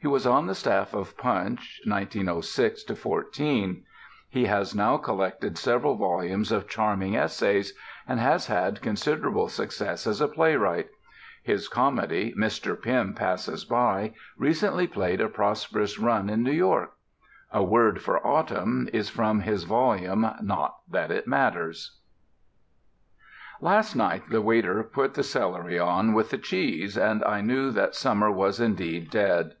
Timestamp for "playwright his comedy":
10.28-12.34